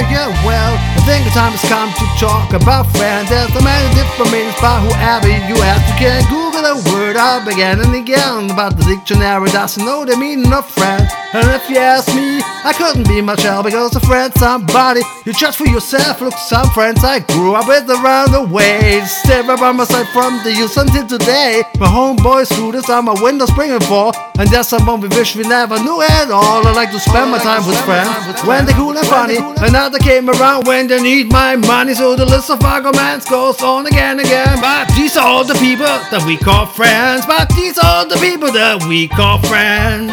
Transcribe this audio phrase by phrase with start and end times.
[0.00, 3.30] yeah, yeah, well, I think the time has come to talk about friends.
[3.30, 5.80] There's so many different meanings by whoever you ask.
[5.88, 10.16] You can Google the word up again and again, but the dictionary doesn't know the
[10.16, 11.06] meaning of friend.
[11.34, 15.32] And if you ask me, I couldn't be much help because a friend, somebody you
[15.34, 16.20] judge for yourself.
[16.20, 20.08] Look, some friends I grew up with around the way, stay right by my side
[20.14, 21.62] from the youth until today.
[21.78, 25.42] My homeboys through the summer, winter, spring, and fall, and there's someone we wish we
[25.42, 26.66] never knew at all.
[26.66, 28.08] I like to spend my time with friends
[28.46, 29.36] when they're cool and funny.
[29.60, 33.86] Another came around when they need my money, so the list of arguments goes on
[33.86, 34.60] again and again.
[35.06, 37.24] These are the people that we call friends.
[37.30, 40.10] But these are the people that we call friends.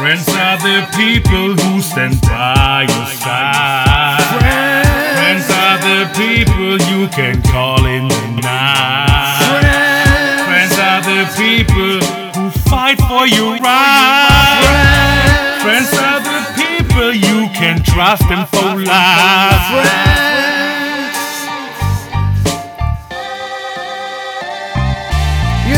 [0.00, 4.16] Friends are the people who stand by your side.
[5.12, 9.60] Friends are the people you can call in the night.
[10.48, 12.00] Friends are the people
[12.32, 14.64] who fight for your right.
[15.60, 20.19] Friends are the people you can trust and for life.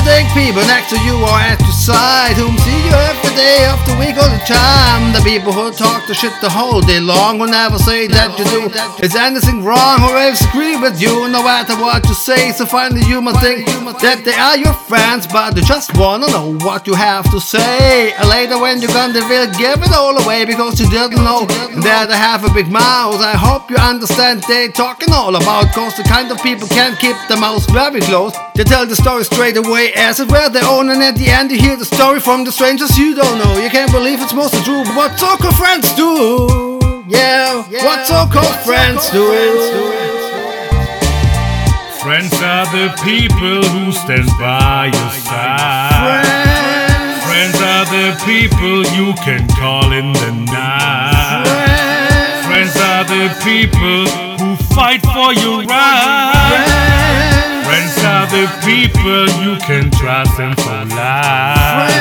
[0.05, 3.79] Think people next to you are at your side, whom see you every day of
[3.87, 5.15] the week all the time.
[5.15, 8.45] The people who talk the shit the whole day long will never say that you
[8.51, 8.63] do.
[9.05, 12.51] Is anything wrong or else agree with you, no matter what you say.
[12.53, 13.67] So finally you must think
[14.03, 18.13] that they are your friends, but they just wanna know what you have to say.
[18.27, 21.47] Later when you're gone, they will give it all away because you didn't know
[21.87, 23.21] that I have a big mouth.
[23.23, 27.17] I hope you understand they talking all about, cause the kind of people can't keep
[27.29, 28.35] their mouths very close.
[28.55, 31.51] They tell the story straight away as if we're their own, and at the end
[31.51, 33.57] you hear the story from the strangers you don't know.
[33.57, 36.79] You can't believe it's mostly true, but what so-called friends do.
[37.09, 39.25] Yeah, what so-called friends do.
[42.05, 46.27] Friends are the people who stand by your side.
[47.25, 51.49] Friends are the people you can call in the night.
[52.45, 54.05] Friends are the people
[54.37, 56.72] who fight for your right.
[58.33, 61.93] The people you can trust and for life.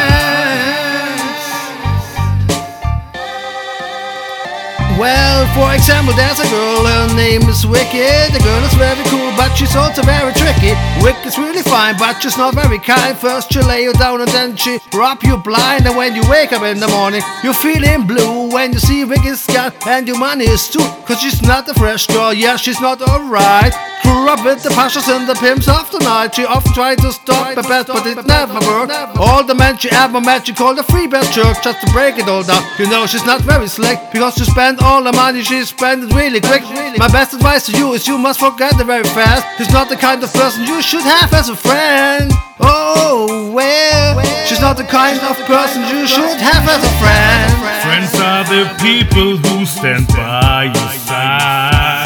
[4.98, 8.34] Well, for example, there's a girl, her name is Wicked.
[8.34, 10.74] The girl is very cool, but she's also very tricky.
[11.02, 13.18] Wicked's really fine, but she's not very kind.
[13.18, 15.86] First she lay you down and then she rub you blind.
[15.86, 19.46] And when you wake up in the morning, you're feeling blue when you see Wicked's
[19.48, 20.86] got and your money is too.
[21.06, 23.74] Cause she's not a fresh girl, yeah, she's not alright.
[24.04, 26.36] Grew up with the pashas and the pimps of the night.
[26.36, 28.92] She often tried to stop her best, but it never worked.
[29.18, 32.18] All the men she ever met, she called a free best jerk just to break
[32.18, 32.64] it all down.
[32.80, 36.14] You know she's not very slick because she spent all the money she spent it
[36.14, 36.64] really quick.
[37.02, 39.58] My best advice to you is you must forget her very fast.
[39.58, 42.32] She's not the kind of person you should have as a friend.
[42.60, 47.50] Oh, well, she's not the kind of person you should have as a friend.
[47.82, 52.06] Friends are the people who stand by your side.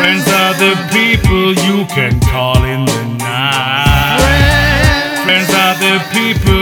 [0.00, 5.12] Friends are the people you can call in the night.
[5.26, 6.61] Friends are the people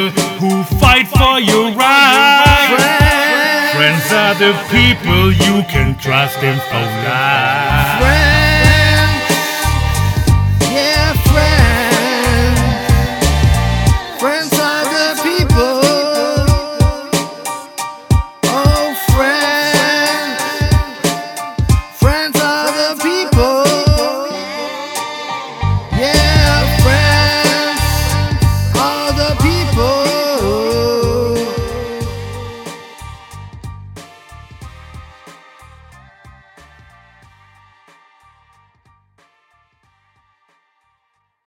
[4.41, 8.40] the people you can trust and for life.